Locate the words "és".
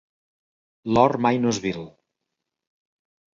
1.57-1.59